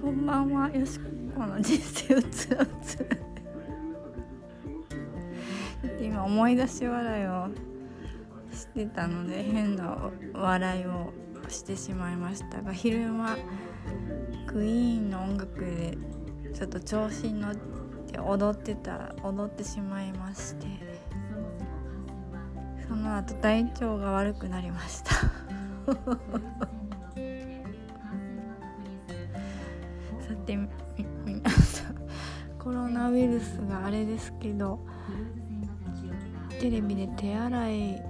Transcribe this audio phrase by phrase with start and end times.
[0.00, 1.00] こんばんはよし
[1.34, 3.06] この人生うつうつ
[6.00, 7.48] 今思い出し笑いを
[8.52, 11.12] してたので変な笑いを
[11.48, 13.36] してしまいましたが昼間
[14.46, 15.98] クイーンの音楽で
[16.54, 20.66] ちょっと調子に乗って踊ってたら踊ってしまいまして
[22.86, 25.10] その後体調が悪くなりました。
[30.28, 30.58] さて
[32.58, 34.78] コロナウイルスがあれですけど
[36.60, 38.02] テレビで手洗い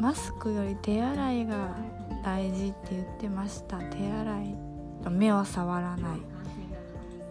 [0.00, 1.76] マスクより手洗いが
[2.24, 3.78] 大事って言ってました。
[3.78, 4.56] 手洗い
[5.10, 6.20] 目を触らない。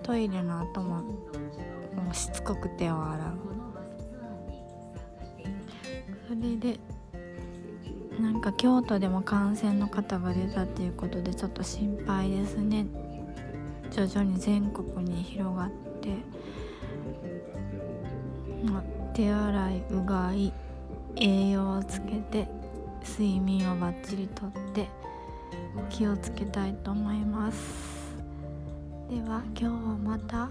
[0.03, 3.53] トイレの後ももうしつこく手を洗う。
[6.27, 6.79] それで
[8.19, 12.85] なんか京都でも感染の方が出たっていうことでちょっと心配ですね。
[13.95, 15.69] 徐々に全国に広がっ
[16.01, 16.09] て、
[18.65, 20.51] まあ、手洗いうがい
[21.15, 22.47] 栄養をつけて
[23.07, 24.87] 睡眠をバッチリとって
[25.91, 28.03] 気をつけたいと思います。
[29.11, 29.71] では今日は
[30.03, 30.49] また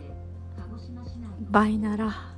[1.51, 2.32] バイなら